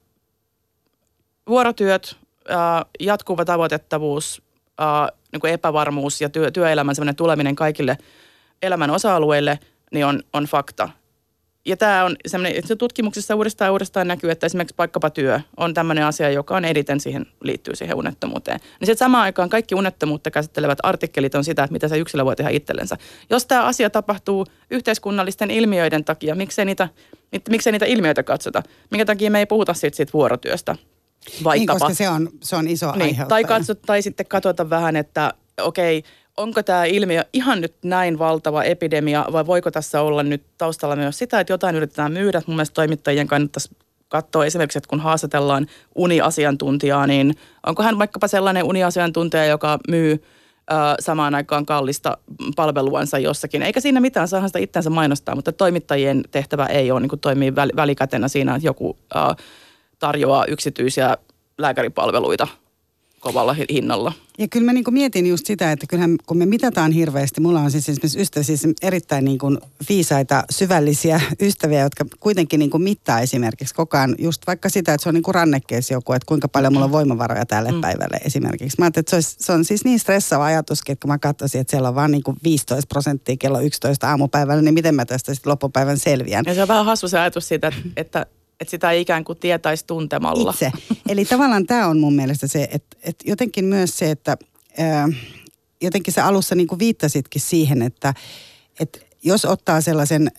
[1.47, 2.17] vuorotyöt,
[2.51, 2.57] äh,
[2.99, 4.41] jatkuva tavoitettavuus,
[4.81, 7.97] äh, niin kuin epävarmuus ja työ, työelämän semmoinen tuleminen kaikille
[8.61, 9.59] elämän osa-alueille,
[9.91, 10.89] niin on, on fakta.
[11.65, 15.73] Ja tämä on semmoinen, että tutkimuksissa uudestaan ja uudestaan näkyy, että esimerkiksi vaikkapa työ on
[15.73, 18.59] tämmöinen asia, joka on editen siihen, liittyy siihen unettomuuteen.
[18.59, 22.35] Niin sitten samaan aikaan kaikki unettomuutta käsittelevät artikkelit on sitä, että mitä se yksilö voi
[22.35, 22.97] tehdä itsellensä.
[23.29, 26.89] Jos tämä asia tapahtuu yhteiskunnallisten ilmiöiden takia, miksei niitä,
[27.49, 28.63] miksei niitä ilmiöitä katsota?
[28.91, 30.75] Minkä takia me ei puhuta siitä, siitä vuorotyöstä?
[31.43, 31.53] Vaikkapa.
[31.53, 35.33] Niin, koska se on, se on iso niin, tai, katso, tai sitten katsota vähän, että
[35.61, 36.03] okei,
[36.37, 41.17] onko tämä ilmiö ihan nyt näin valtava epidemia vai voiko tässä olla nyt taustalla myös
[41.17, 42.41] sitä, että jotain yritetään myydä.
[42.47, 43.69] Mun mielestä toimittajien kannattaisi
[44.07, 47.35] katsoa esimerkiksi, että kun haastatellaan uniasiantuntijaa, niin
[47.67, 50.23] onko hän vaikkapa sellainen uniasiantuntija, joka myy
[50.99, 52.17] samaan aikaan kallista
[52.55, 53.61] palveluansa jossakin.
[53.61, 58.27] Eikä siinä mitään, saa sitä itsensä mainostaa, mutta toimittajien tehtävä ei ole niin toimii välikätenä
[58.27, 59.35] siinä, että joku äh,
[60.01, 61.17] tarjoaa yksityisiä
[61.57, 62.47] lääkäripalveluita
[63.19, 64.13] kovalla hinnalla.
[64.37, 67.71] Ja kyllä mä niin mietin just sitä, että kyllähän kun me mitataan hirveästi, mulla on
[67.71, 69.57] siis esimerkiksi ystäviä, siis erittäin niin kuin
[69.89, 75.03] viisaita, syvällisiä ystäviä, jotka kuitenkin niin kuin mittaa esimerkiksi koko ajan just vaikka sitä, että
[75.03, 77.81] se on niin kuin rannekkeessa joku, että kuinka paljon mulla on voimavaroja tälle mm.
[77.81, 78.77] päivälle esimerkiksi.
[78.79, 81.71] Mä että se, olisi, se on siis niin stressaava ajatus, että kun mä katsoisin, että
[81.71, 85.51] siellä on vaan niin kuin 15 prosenttia kello 11 aamupäivällä, niin miten mä tästä sitten
[85.51, 86.43] loppupäivän selviän.
[86.47, 88.25] Ja se on vähän hassu se ajatus siitä, että, että
[88.61, 90.51] että sitä ei ikään kuin tietäisi tuntemalla.
[90.51, 90.71] Itse.
[91.09, 94.37] Eli tavallaan tämä on mun mielestä se, että, että jotenkin myös se, että
[94.77, 95.09] ää,
[95.81, 98.13] jotenkin sä alussa niin kuin viittasitkin siihen, että,
[98.79, 100.31] että jos ottaa sellaisen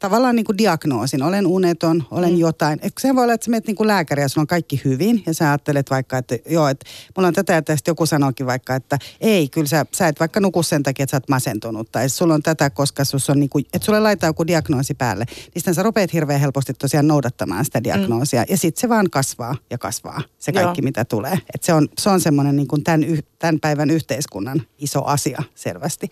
[0.00, 1.22] tavallaan niin kuin diagnoosin.
[1.22, 2.38] Olen uneton, olen mm.
[2.38, 2.78] jotain.
[2.82, 5.22] Et se voi olla, että sä menet niin kuin lääkäri ja sulla on kaikki hyvin.
[5.26, 6.86] Ja sä ajattelet vaikka, että joo, että
[7.16, 10.40] mulla on tätä ja tästä joku sanookin vaikka, että ei, kyllä sä, sä et vaikka
[10.40, 11.92] nuku sen takia, että sä oot masentunut.
[11.92, 15.24] Tai sulla on tätä, koska sus on niin kuin, että sulle laittaa joku diagnoosi päälle.
[15.54, 18.40] Niin sä rupeat hirveän helposti tosiaan noudattamaan sitä diagnoosia.
[18.40, 18.46] Mm.
[18.50, 20.84] Ja sitten se vaan kasvaa ja kasvaa, se kaikki joo.
[20.84, 21.38] mitä tulee.
[21.54, 23.04] Et se on, se on semmoinen niin kuin tämän,
[23.38, 26.10] tämän päivän yhteiskunnan iso asia selvästi.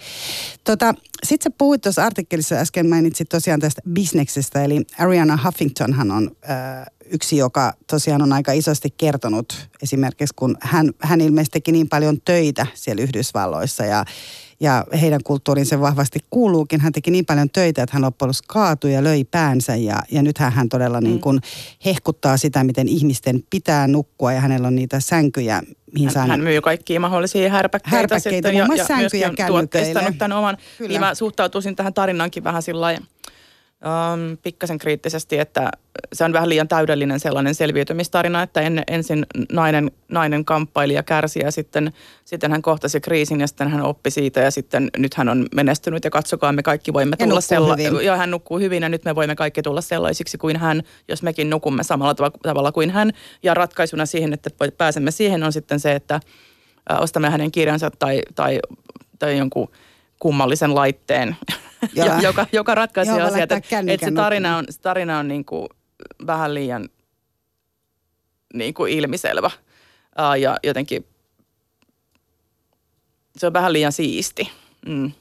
[0.65, 6.31] Tota, sitten sä puhuit tuossa artikkelissa äsken, mainitsit tosiaan tästä bisneksestä, eli Ariana Huffingtonhan on
[6.51, 11.89] äh, yksi, joka tosiaan on aika isosti kertonut esimerkiksi, kun hän, hän ilmeisesti teki niin
[11.89, 14.05] paljon töitä siellä Yhdysvalloissa ja,
[14.61, 16.81] ja heidän kulttuuriin se vahvasti kuuluukin.
[16.81, 20.53] Hän teki niin paljon töitä, että hän loppujen kaatui ja löi päänsä ja, ja nythän
[20.53, 21.41] hän todella niin kuin
[21.85, 25.63] hehkuttaa sitä, miten ihmisten pitää nukkua ja hänellä on niitä sänkyjä,
[25.95, 30.57] mihin hän, hän myy kaikkia mahdollisia härpäkkeitä, härpäkkeitä sitten, ja, ja, ja myöskin tämän oman.
[30.79, 30.89] Kyllä.
[30.89, 33.07] Niin mä suhtautuisin tähän tarinankin vähän sillä lailla
[33.85, 35.71] um, pikkasen kriittisesti, että
[36.13, 41.41] se on vähän liian täydellinen sellainen selviytymistarina, että en, ensin nainen, nainen kamppaili ja kärsi
[41.41, 41.93] ja sitten,
[42.25, 46.05] sitten hän kohtasi kriisin ja sitten hän oppi siitä ja sitten nyt hän on menestynyt
[46.05, 48.05] ja katsokaa me kaikki voimme tulla sellaisiksi.
[48.05, 51.51] Ja hän nukkuu hyvin ja nyt me voimme kaikki tulla sellaisiksi kuin hän, jos mekin
[51.51, 53.13] nukumme samalla tavalla kuin hän.
[53.43, 56.21] Ja ratkaisuna siihen, että pääsemme siihen on sitten se, että
[57.01, 58.59] ostamme hänen kirjansa tai, tai,
[59.19, 59.69] tai jonkun
[60.19, 61.37] kummallisen laitteen,
[62.23, 63.53] joka, joka ratkaisi asiat.
[63.53, 65.69] Että et se tarina on, se tarina on niin kuin
[66.27, 66.89] vähän liian
[68.55, 71.07] niin kuin ilmiselvä uh, ja jotenkin
[73.37, 74.51] se on vähän liian siisti.
[74.87, 75.13] Mm.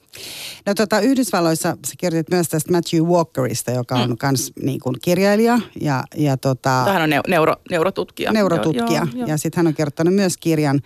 [0.65, 4.17] No tota, Yhdysvalloissa sä kirjoitit myös tästä Matthew Walkerista, joka on mm.
[4.17, 5.59] kans niin kuin kirjailija.
[5.81, 8.31] Ja, ja tota, Tähän on neuro, neurotutkija.
[8.31, 8.85] Neurotutkija.
[8.85, 9.27] Joo, joo.
[9.27, 10.81] Ja sitten hän on kirjoittanut myös kirjan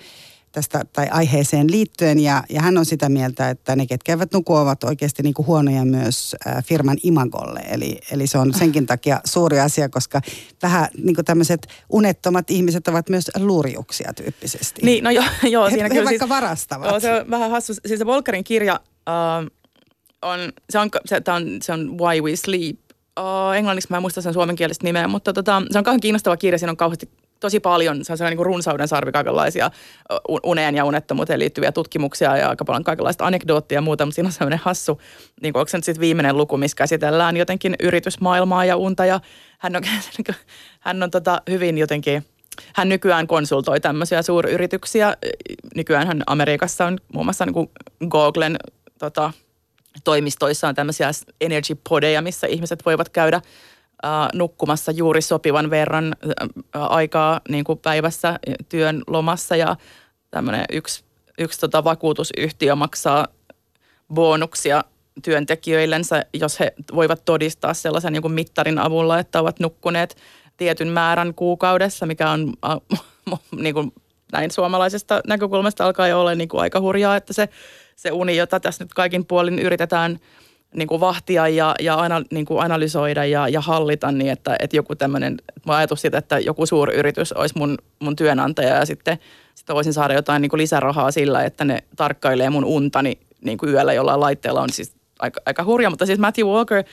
[0.51, 4.55] tästä tai aiheeseen liittyen ja, ja hän on sitä mieltä, että ne, ketkä eivät nuku,
[4.55, 7.59] ovat oikeasti niin kuin huonoja myös äh, firman imagolle.
[7.59, 10.21] Eli, eli se on senkin takia suuri asia, koska
[10.61, 14.81] vähän niin kuin tämmöiset unettomat ihmiset ovat myös lurjuksia tyyppisesti.
[14.81, 16.89] Niin, no joo, joo siinä he, kyllä he vaikka siis, varastavat.
[16.89, 17.73] Joo, se on vähän hassu.
[17.85, 19.51] Siis se Volkerin kirja uh,
[20.21, 22.79] on, se on, se, on, se on Why We Sleep.
[23.19, 26.57] Uh, englanniksi mä en muista sen suomenkielistä nimeä, mutta tota, se on kauhean kiinnostava kirja.
[26.57, 27.09] Siinä on kauheasti
[27.41, 29.71] tosi paljon, se on sellainen niin runsauden sarvi kaikenlaisia
[30.43, 34.33] uneen ja unettomuuteen liittyviä tutkimuksia ja aika paljon kaikenlaista anekdoottia ja muuta, mutta siinä on
[34.33, 35.01] sellainen hassu,
[35.41, 39.19] niin kuin, onko se nyt sitten viimeinen luku, missä käsitellään jotenkin yritysmaailmaa ja unta ja
[39.59, 39.83] hän on,
[40.79, 42.25] hän on tota hyvin jotenkin,
[42.75, 45.17] hän nykyään konsultoi tämmöisiä suuryrityksiä.
[45.75, 47.69] Nykyään hän Amerikassa on muun muassa niin kuin
[48.09, 48.57] Googlen
[48.99, 49.33] tota,
[50.03, 53.41] toimistoissa on tämmöisiä energy podeja, missä ihmiset voivat käydä
[54.33, 59.75] nukkumassa juuri sopivan verran äh, aikaa niin kuin päivässä työn lomassa ja
[60.31, 61.03] tämmöinen yksi,
[61.37, 63.27] yksi tota vakuutusyhtiö maksaa
[64.13, 64.83] bonuksia
[65.23, 70.17] työntekijöillensä, jos he voivat todistaa sellaisen niin kuin mittarin avulla, että ovat nukkuneet
[70.57, 73.93] tietyn määrän kuukaudessa, mikä on äh, niin kuin
[74.31, 77.49] näin suomalaisesta näkökulmasta alkaa jo olla niin kuin aika hurjaa, että se,
[77.95, 80.19] se uni, jota tässä nyt kaikin puolin yritetään–
[80.75, 84.75] niin kuin vahtia ja, ja aina, niin kuin analysoida ja, ja hallita niin, että, että
[84.75, 89.17] joku tämmöinen, mä ajatus siitä, että joku suuryritys olisi mun, mun työnantaja ja sitten,
[89.55, 93.71] sitten voisin saada jotain niin kuin lisärahaa sillä, että ne tarkkailee mun untani niin kuin
[93.71, 96.83] yöllä jollain laitteella on siis aika, aika hurja, mutta siis Matthew Walker,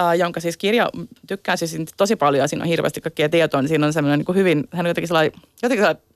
[0.00, 0.88] äh, jonka siis kirja
[1.26, 4.36] tykkään siis tosi paljon ja siinä on hirveästi kaikkia tietoa, niin siinä on semmoinen niin
[4.36, 6.08] hyvin, hän on jotenkin sellainen, jotenkin sellainen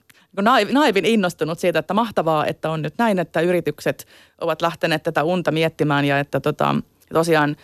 [0.66, 4.06] niin naivin innostunut siitä, että mahtavaa, että on nyt näin, että yritykset
[4.40, 6.74] ovat lähteneet tätä unta miettimään ja että tota,
[7.12, 7.56] ja tosiaan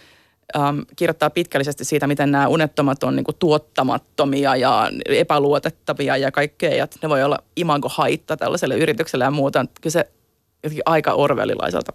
[0.57, 6.75] ähm, kirjoittaa pitkällisesti siitä, miten nämä unettomat on niin kuin tuottamattomia ja epäluotettavia ja kaikkea.
[6.75, 9.67] Ja ne voi olla imago-haitta tällaiselle yritykselle ja muuta.
[9.81, 10.09] Kyllä se
[10.63, 11.93] jotenkin aika orvelilaiselta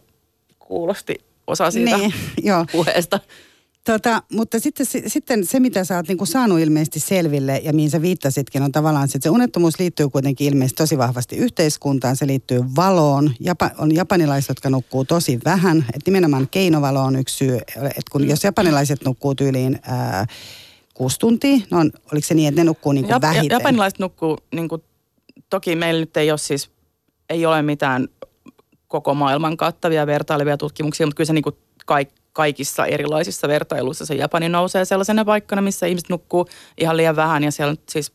[0.59, 1.15] kuulosti
[1.47, 2.13] osa siitä niin,
[2.43, 2.65] joo.
[2.71, 3.19] puheesta.
[3.85, 8.01] Tota, mutta sitten, sitten se, mitä sä oot niinku saanut ilmeisesti selville ja mihin sä
[8.01, 12.15] viittasitkin, on tavallaan se, että se unettomuus liittyy kuitenkin ilmeisesti tosi vahvasti yhteiskuntaan.
[12.15, 13.31] Se liittyy valoon.
[13.39, 15.77] Japa, on japanilaiset, jotka nukkuu tosi vähän.
[15.77, 17.55] Että nimenomaan keinovalo on yksi syy.
[17.75, 20.25] Että kun, jos japanilaiset nukkuu tyyliin ää,
[20.93, 23.55] kuusi tuntia, no on, oliko se niin, että ne nukkuu niinku Jap, vähiten?
[23.55, 24.83] Japanilaiset nukkuu, niinku,
[25.49, 26.71] toki meillä nyt ei ole siis,
[27.29, 28.07] ei ole mitään
[28.87, 34.49] koko maailman kattavia vertailevia tutkimuksia, mutta kyllä se niinku kaikki kaikissa erilaisissa vertailuissa se Japani
[34.49, 38.11] nousee sellaisena paikkana, missä ihmiset nukkuu ihan liian vähän ja siellä siis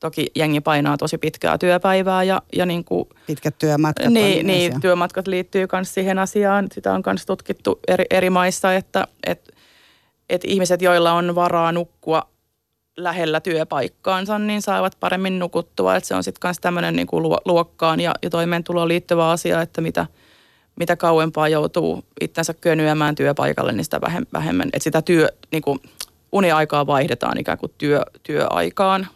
[0.00, 4.12] toki jengi painaa tosi pitkää työpäivää ja, ja niin kuin, Pitkät työmatkat.
[4.12, 6.66] Niin, niin työmatkat liittyy myös siihen asiaan.
[6.72, 9.54] Sitä on myös tutkittu eri, eri maissa, että et,
[10.28, 12.28] et ihmiset, joilla on varaa nukkua
[12.96, 15.96] lähellä työpaikkaansa, niin saavat paremmin nukuttua.
[15.96, 17.08] Et se on sitten myös tämmöinen niin
[17.44, 20.06] luokkaan ja, ja toimeentuloon liittyvä asia, että mitä–
[20.76, 24.00] mitä kauempaa joutuu itsensä könyämään työpaikalle, niin sitä
[24.32, 24.68] vähemmän.
[24.72, 25.78] Että sitä työ, niin kuin
[26.32, 29.06] uniaikaa vaihdetaan ikään kuin työ, työaikaan.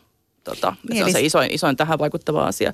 [0.45, 2.73] Tota, niin, se on se isoin, isoin tähän vaikuttava asia.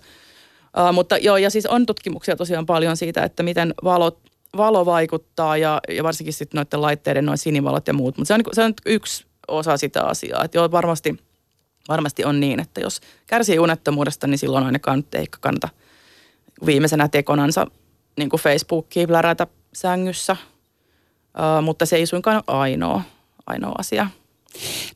[0.78, 4.18] Uh, mutta joo, ja siis on tutkimuksia tosiaan paljon siitä, että miten valo,
[4.56, 8.18] valo vaikuttaa ja, ja varsinkin sitten noiden laitteiden noin sinivalot ja muut.
[8.18, 10.44] Mutta se on, se on yksi osa sitä asiaa.
[10.44, 11.16] Että joo, varmasti,
[11.88, 15.68] varmasti on niin, että jos kärsii unettomuudesta, niin silloin ainakaan nyt ei kannata
[16.66, 17.66] viimeisenä tekonansa
[18.16, 23.02] niin kuin Facebookiin plärätä sängyssä, uh, mutta se ei suinkaan ole ainoa,
[23.46, 24.06] ainoa asia.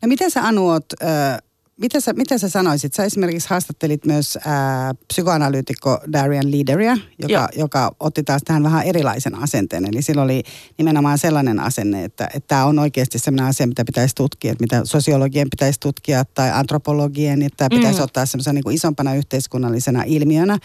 [0.02, 1.48] No miten sä Anu oot, uh,
[1.80, 2.94] mitä sä, mitä sä sanoisit?
[2.94, 9.34] Sä esimerkiksi haastattelit myös ää, psykoanalyytikko Darian Leaderia, joka, joka otti taas tähän vähän erilaisen
[9.34, 9.84] asenteen.
[9.84, 10.42] Eli sillä oli
[10.78, 15.50] nimenomaan sellainen asenne, että tämä on oikeasti sellainen asia, mitä pitäisi tutkia, että mitä sosiologien
[15.50, 18.04] pitäisi tutkia tai antropologien, että tämä pitäisi mm.
[18.04, 20.58] ottaa semmoisena niin isompana yhteiskunnallisena ilmiönä,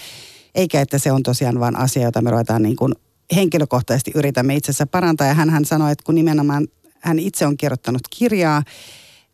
[0.56, 2.94] eikä että se on tosiaan vain asia, jota me ruvetaan niin kuin
[3.36, 5.28] henkilökohtaisesti yritämme itsessä parantaa.
[5.28, 6.68] Ja hän, hän sanoi, että kun nimenomaan
[7.00, 8.64] hän itse on kirjoittanut kirjaa,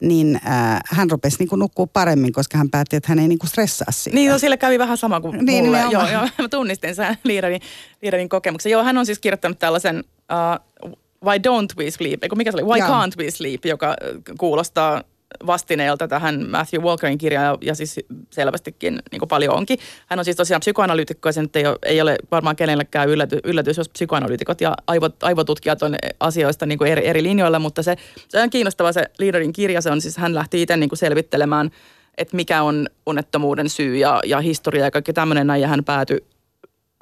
[0.01, 3.39] niin äh, hän rupesi niin kuin nukkua paremmin, koska hän päätti, että hän ei niin
[3.39, 4.15] kuin stressaa siitä.
[4.15, 5.81] Niin, no, sillä kävi vähän sama kuin niin, mulle.
[5.91, 7.61] Joo, joo, mä tunnistin sen Liiderin,
[8.01, 8.71] Liiderin kokemuksen.
[8.71, 10.93] Joo, hän on siis kirjoittanut tällaisen uh,
[11.25, 12.65] Why Don't We Sleep, eikö mikä se oli?
[12.65, 12.89] Why joo.
[12.89, 13.95] Can't We Sleep, joka
[14.39, 15.03] kuulostaa
[15.47, 19.79] vastineelta tähän Matthew Walkerin kirjaan ja siis selvästikin niin kuin paljon onkin.
[20.07, 23.77] Hän on siis tosiaan psykoanalyytikko ja sen ei ole, ei ole varmaan kenellekään yllätys, yllätys
[23.77, 27.95] jos psykoanalyytikot ja aivot, aivotutkijat on asioista niin kuin eri, eri linjoilla, mutta se,
[28.29, 31.71] se on kiinnostava se Leaderin kirja, se on siis hän lähti itse niin kuin selvittelemään,
[32.17, 36.19] että mikä on unettomuuden syy ja, ja historia ja kaikki tämmöinen näin ja hän päätyi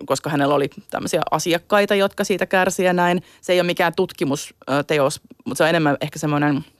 [0.05, 3.23] koska hänellä oli tämmöisiä asiakkaita, jotka siitä kärsiä näin.
[3.41, 6.63] Se ei ole mikään tutkimusteos, mutta se on enemmän ehkä semmoinen–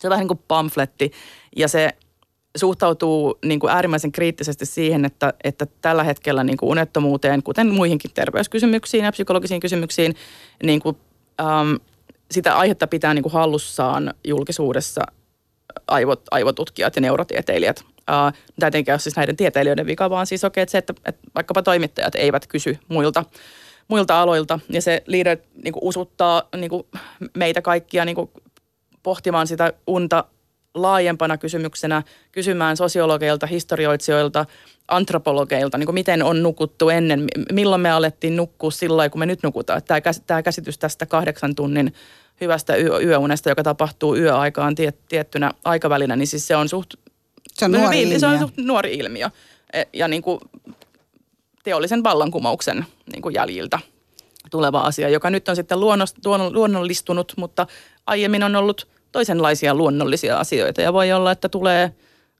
[0.00, 1.12] se on vähän niin kuin pamfletti
[1.56, 1.90] ja se
[2.56, 8.10] suhtautuu niin kuin äärimmäisen kriittisesti siihen, että, että tällä hetkellä niin kuin unettomuuteen, kuten muihinkin
[8.14, 10.14] terveyskysymyksiin ja psykologisiin kysymyksiin,
[10.62, 10.96] niin kuin,
[11.40, 11.78] äm,
[12.30, 15.02] sitä aihetta pitää niin kuin hallussaan julkisuudessa
[15.86, 17.84] aivot, aivotutkijat ja neurotieteilijät.
[18.10, 21.22] Äh, tämä ei ole siis näiden tieteilijöiden vika, vaan siis okei, että se, että, että
[21.34, 23.24] vaikkapa toimittajat eivät kysy muilta,
[23.88, 24.60] muilta aloilta.
[24.68, 26.86] Ja se leader niin kuin usuttaa niin kuin
[27.34, 28.30] meitä kaikkia niin kuin
[29.06, 30.24] pohtimaan sitä unta
[30.74, 34.46] laajempana kysymyksenä, kysymään sosiologeilta, historioitsijoilta,
[34.88, 39.42] antropologeilta, niin kuin miten on nukuttu ennen, milloin me alettiin nukkua sillä kun me nyt
[39.42, 39.82] nukutaan.
[39.82, 41.94] Tämä, tämä käsitys tästä kahdeksan tunnin
[42.40, 46.94] hyvästä yö, yöunesta, joka tapahtuu yöaikaan tiet, tiettynä aikavälinä, niin siis se on suht,
[47.54, 48.18] se on nuori, ilmiö.
[48.18, 49.30] Se on suht nuori ilmiö.
[49.72, 50.40] E, ja niin kuin
[51.64, 53.78] teollisen vallankumouksen niin kuin jäljiltä
[54.50, 55.80] tuleva asia, joka nyt on sitten
[56.52, 57.66] luonnollistunut, mutta
[58.06, 61.92] aiemmin on ollut– toisenlaisia luonnollisia asioita ja voi olla, että tulee,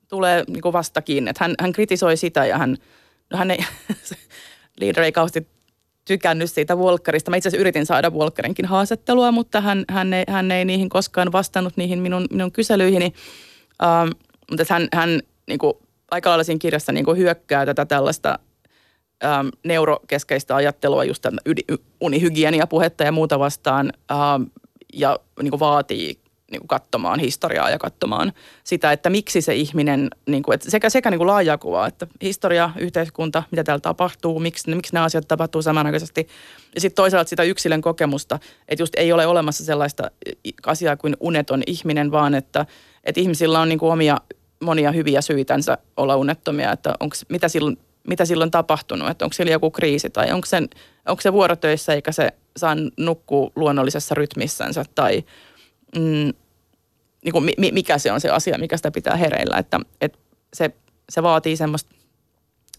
[0.09, 1.29] tulee niin kuin vastakin.
[1.29, 2.77] Että hän, hän kritisoi sitä ja hän,
[3.33, 3.59] no hän ei,
[4.81, 5.49] leader ei kauheasti
[6.05, 7.31] tykännyt siitä Volkkarista.
[7.31, 11.33] Mä itse asiassa yritin saada Volkkarinkin haastattelua, mutta hän, hän, ei, hän ei niihin koskaan
[11.33, 13.13] vastannut niihin minun, minun kyselyihini.
[13.83, 14.11] Um,
[14.51, 15.75] mutta hän, hän niin kuin,
[16.11, 18.39] aika lailla siinä kirjassa niin kuin hyökkää tätä tällaista
[19.25, 21.27] um, neurokeskeistä ajattelua, just
[22.01, 24.51] unihygienia-puhetta ja muuta vastaan, um,
[24.95, 26.19] ja niin kuin vaatii
[26.51, 28.33] niin kuin katsomaan historiaa ja katsomaan
[28.65, 32.07] sitä, että miksi se ihminen, niin kuin, että sekä, sekä niin kuin laajaa kuvaa, että
[32.23, 36.29] historia, yhteiskunta, mitä täällä tapahtuu, miksi, miksi nämä asiat tapahtuu samanaikaisesti.
[36.75, 40.11] Ja sitten toisaalta sitä yksilön kokemusta, että just ei ole olemassa sellaista
[40.67, 42.67] asiaa kuin uneton ihminen, vaan että,
[43.05, 44.17] että ihmisillä on niin kuin omia
[44.61, 47.79] monia hyviä syitänsä olla unettomia, että onks, mitä, silloin,
[48.09, 50.47] mitä silloin tapahtunut, että onko siellä joku kriisi tai onko,
[51.09, 55.25] onko se vuorotöissä eikä se saa nukkua luonnollisessa rytmissänsä tai–
[55.95, 56.33] mm,
[57.25, 59.59] niin kuin mikä se on se asia, mikä sitä pitää hereillä.
[59.59, 60.19] Että, että
[60.55, 60.71] se,
[61.11, 61.91] se vaatii semmoista,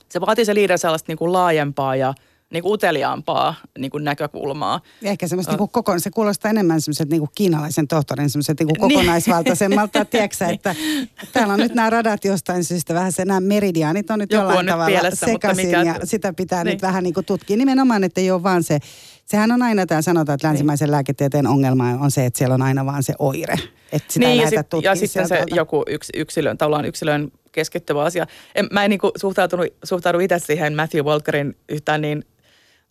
[0.10, 2.14] se vaatii se liider sellaista niin kuin laajempaa ja
[2.54, 4.82] niin kuin uteliaampaa niin kuin näkökulmaa.
[5.02, 8.60] Ja ehkä semmoista niin kuin koko, se kuulostaa enemmän semmoiset niin kuin kiinalaisen tohtorin semmoiset
[8.60, 9.00] niin kuin niin.
[9.00, 10.76] kokonaisvaltaisemmalta, tiedätkö että
[11.34, 14.60] täällä on nyt nämä radat jostain syystä vähän se nämä meridiaanit on nyt Joku jollain
[14.60, 15.84] on tavalla pielessä, sekaisin mikä...
[15.84, 16.72] ja sitä pitää niin.
[16.72, 17.58] nyt vähän niin kuin tutkia.
[17.58, 18.80] Nimenomaan, että ei ole vaan se
[19.28, 20.92] sehän on aina tämä sanotaan, että länsimaisen niin.
[20.92, 23.56] lääketieteen ongelma on se, että siellä on aina vaan se oire.
[23.92, 25.56] Että sitä niin, ja, sit, ja sitten se tuolta.
[25.56, 28.28] joku yks, yksilön, tavallaan yksilön keskittyvä asia.
[28.56, 32.24] En, mä en niin suhtautunut, suhtaudu itse siihen Matthew Walkerin yhtään niin,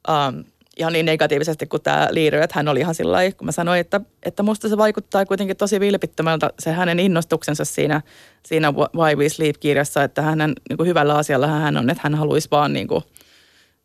[0.08, 0.44] um,
[0.76, 3.80] ihan niin negatiivisesti kuin tämä leader, että hän oli ihan sillä lailla, kun mä sanoin,
[3.80, 8.02] että, että musta se vaikuttaa kuitenkin tosi vilpittömältä se hänen innostuksensa siinä,
[8.46, 12.48] siinä Why We Sleep-kirjassa, että hänen niin kuin hyvällä asialla hän on, että hän haluaisi
[12.50, 13.04] vaan niin kuin–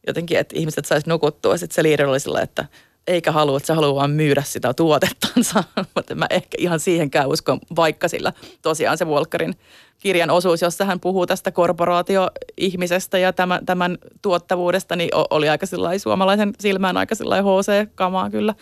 [0.08, 1.58] jotenkin, että ihmiset saisi nukuttua.
[1.58, 2.66] Sitten se liider oli sillä, että
[3.08, 5.64] eikä halua, että se haluaa vaan myydä sitä tuotettansa.
[5.96, 9.56] Mutta mä ehkä ihan siihenkään uskon, vaikka sillä tosiaan se Volkkarin
[10.00, 15.66] kirjan osuus, jossa hän puhuu tästä korporaatioihmisestä ja tämän, tämän tuottavuudesta, niin oli aika
[15.98, 18.56] suomalaisen silmään aika HC-kamaa kyllä.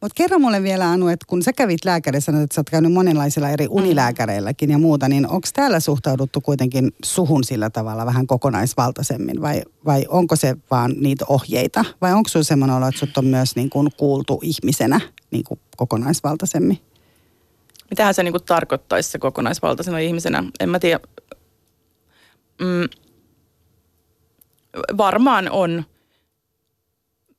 [0.00, 3.48] Mutta kerro mulle vielä Anu, että kun sä kävit lääkärissä, että sä oot käynyt monenlaisilla
[3.48, 3.72] eri mm.
[3.74, 10.06] unilääkäreilläkin ja muuta, niin onko täällä suhtauduttu kuitenkin suhun sillä tavalla vähän kokonaisvaltaisemmin vai, vai
[10.08, 11.84] onko se vaan niitä ohjeita?
[12.00, 15.60] Vai onko sulla semmoinen olo, että sut on myös niin kuin kuultu ihmisenä niin kuin
[15.76, 16.78] kokonaisvaltaisemmin?
[17.90, 20.44] Mitähän se niin tarkoittaisi se kokonaisvaltaisena ihmisenä?
[20.60, 21.00] En mä tiedä.
[22.60, 22.88] Mm,
[24.96, 25.84] varmaan on.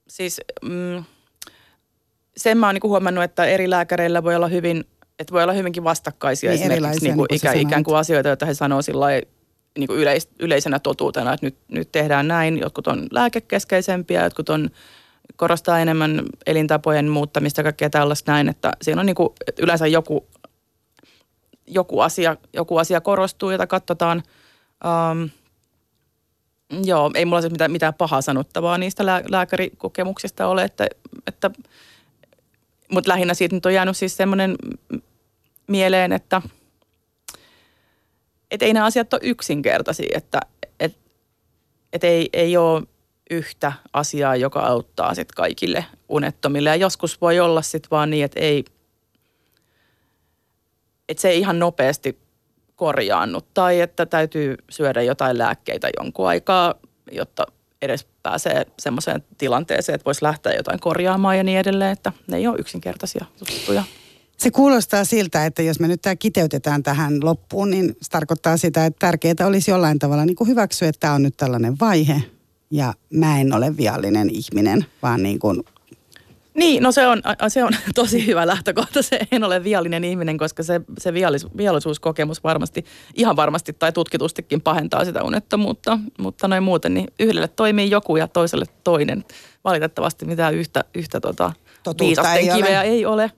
[0.07, 0.41] Siis...
[0.61, 1.03] Mm,
[2.39, 4.85] sen mä oon niin huomannut, että eri lääkäreillä voi olla hyvin
[5.19, 8.45] että voi olla hyvinkin vastakkaisia niin, esimerkiksi niin kuin niin ikä, ikään kuin asioita, joita
[8.45, 9.07] he sanoo sillä
[9.77, 12.57] niin kuin yleis, yleisenä totuutena, että nyt, nyt tehdään näin.
[12.57, 14.69] Jotkut on lääkekeskeisempiä, jotkut on
[15.35, 19.87] korostaa enemmän elintapojen muuttamista ja kaikkea tällaista näin, että siinä on niin kuin, että yleensä
[19.87, 20.27] joku,
[21.67, 24.23] joku, asia, joku asia korostuu, jota katsotaan.
[25.11, 25.29] Um,
[26.83, 30.87] joo, ei mulla se mitään, mitään pahaa sanottavaa niistä lää, lääkärikokemuksista ole, että,
[31.27, 31.51] että
[32.91, 34.55] mutta lähinnä siitä nyt on jäänyt siis semmoinen
[35.67, 36.41] mieleen, että
[38.51, 40.39] et ei nämä asiat ole yksinkertaisia, että
[40.79, 40.97] et,
[41.93, 42.83] et ei, ei ole
[43.29, 46.69] yhtä asiaa, joka auttaa sitten kaikille unettomille.
[46.69, 48.65] Ja joskus voi olla sitten vaan niin, että ei,
[51.09, 52.19] että se ei ihan nopeasti
[52.75, 56.75] korjaannut tai että täytyy syödä jotain lääkkeitä jonkun aikaa,
[57.11, 57.45] jotta
[57.81, 62.47] edes pääsee semmoiseen tilanteeseen, että voisi lähteä jotain korjaamaan ja niin edelleen, että ne ei
[62.47, 63.83] ole yksinkertaisia juttuja.
[64.37, 68.85] Se kuulostaa siltä, että jos me nyt tämä kiteytetään tähän loppuun, niin se tarkoittaa sitä,
[68.85, 72.23] että tärkeää olisi jollain tavalla niin kuin hyväksyä, että tämä on nyt tällainen vaihe
[72.71, 75.63] ja mä en ole viallinen ihminen, vaan niin kuin
[76.59, 79.01] niin, no se on, se on tosi hyvä lähtökohta.
[79.01, 84.61] Se en ole viallinen ihminen, koska se, se viallis, viallisuuskokemus varmasti, ihan varmasti tai tutkitustikin
[84.61, 85.99] pahentaa sitä unettomuutta.
[86.19, 89.25] Mutta noin muuten, niin yhdelle toimii joku ja toiselle toinen.
[89.63, 91.53] Valitettavasti mitään yhtä, yhtä tota,
[91.99, 92.87] viisasten ei kiveä ole.
[92.87, 93.31] ei ole.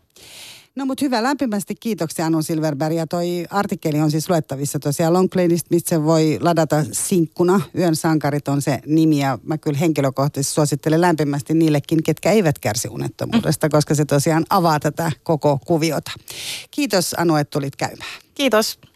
[0.76, 2.96] No mutta hyvä, lämpimästi kiitoksia Anu Silverberg.
[2.96, 7.62] Ja toi artikkeli on siis luettavissa tosiaan Longplaylist, mistä se voi ladata sinkkuna.
[7.78, 12.88] Yön sankarit on se nimi ja mä kyllä henkilökohtaisesti suosittelen lämpimästi niillekin, ketkä eivät kärsi
[12.88, 16.12] unettomuudesta, koska se tosiaan avaa tätä koko kuviota.
[16.72, 18.22] Kiitos Anu, että tulit käymään.
[18.36, 18.91] Kiitos.